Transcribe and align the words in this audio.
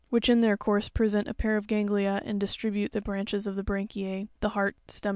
11, 0.09 0.09
v), 0.09 0.15
which 0.15 0.29
in 0.29 0.41
their 0.41 0.57
course 0.57 0.89
present 0.89 1.27
a 1.27 1.33
pair 1.35 1.55
of 1.57 1.67
ganglia 1.67 2.23
and 2.25 2.39
distribute 2.39 2.91
their 2.91 3.03
branches 3.03 3.43
to 3.43 3.51
the 3.51 3.61
branchia, 3.61 4.27
the 4.39 4.49
heart, 4.49 4.75
stomach, 4.87 5.09
&c. 5.09 5.09